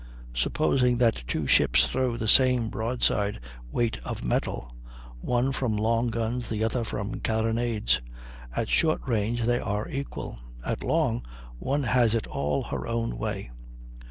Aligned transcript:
Supposing 0.33 0.97
that 0.97 1.13
two 1.27 1.45
ships 1.45 1.85
throw 1.85 2.17
the 2.17 2.27
same 2.27 2.69
broadside 2.69 3.39
weight 3.71 3.99
of 4.03 4.23
metal, 4.23 4.75
one 5.19 5.51
from 5.51 5.77
long 5.77 6.07
guns, 6.07 6.49
the 6.49 6.63
other 6.63 6.83
from 6.83 7.19
carronades, 7.19 8.01
at 8.55 8.67
short 8.67 9.01
range 9.07 9.43
they 9.43 9.59
are 9.59 9.87
equal; 9.87 10.39
at 10.65 10.83
long, 10.83 11.23
one 11.59 11.83
has 11.83 12.15
it 12.15 12.25
all 12.25 12.63
her 12.63 12.87
own 12.87 13.15
way. 13.19 13.51